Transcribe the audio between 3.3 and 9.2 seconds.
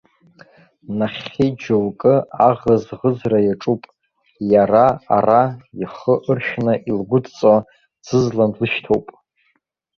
иаҿуп, иара ара, ихы ыршәны илгәыдҵо, ӡызлан длышьҭоуп!